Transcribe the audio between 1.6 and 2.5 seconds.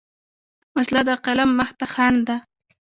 ته خنډ ده